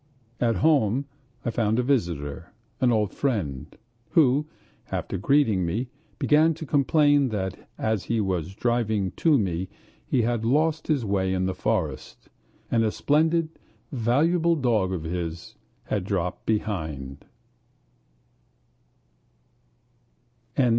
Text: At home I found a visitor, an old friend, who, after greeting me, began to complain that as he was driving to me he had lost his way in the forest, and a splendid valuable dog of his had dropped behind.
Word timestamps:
At 0.39 0.55
home 0.55 1.05
I 1.45 1.51
found 1.51 1.77
a 1.77 1.83
visitor, 1.83 2.53
an 2.79 2.91
old 2.91 3.13
friend, 3.13 3.67
who, 4.13 4.47
after 4.91 5.15
greeting 5.19 5.63
me, 5.63 5.89
began 6.17 6.55
to 6.55 6.65
complain 6.65 7.27
that 7.29 7.69
as 7.77 8.05
he 8.05 8.19
was 8.19 8.55
driving 8.55 9.11
to 9.17 9.37
me 9.37 9.69
he 10.07 10.23
had 10.23 10.43
lost 10.43 10.87
his 10.87 11.05
way 11.05 11.35
in 11.35 11.45
the 11.45 11.53
forest, 11.53 12.29
and 12.71 12.83
a 12.83 12.91
splendid 12.91 13.49
valuable 13.91 14.55
dog 14.55 14.91
of 14.91 15.03
his 15.03 15.53
had 15.83 16.03
dropped 16.03 16.47
behind. 16.47 17.23